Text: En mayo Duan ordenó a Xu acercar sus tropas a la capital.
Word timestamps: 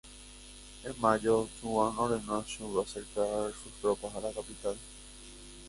En 0.83 0.95
mayo 0.99 1.47
Duan 1.61 1.95
ordenó 1.95 2.37
a 2.37 2.43
Xu 2.43 2.81
acercar 2.81 3.53
sus 3.53 3.71
tropas 3.79 4.15
a 4.15 4.19
la 4.21 4.31
capital. 4.33 4.75